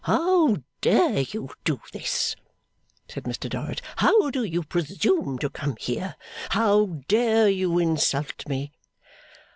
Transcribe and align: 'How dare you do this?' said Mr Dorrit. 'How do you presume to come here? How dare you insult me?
'How 0.05 0.57
dare 0.81 1.19
you 1.19 1.51
do 1.63 1.79
this?' 1.93 2.35
said 3.07 3.25
Mr 3.25 3.47
Dorrit. 3.47 3.83
'How 3.97 4.31
do 4.31 4.43
you 4.43 4.63
presume 4.63 5.37
to 5.37 5.47
come 5.51 5.75
here? 5.79 6.15
How 6.49 7.03
dare 7.07 7.47
you 7.47 7.77
insult 7.77 8.47
me? 8.47 8.71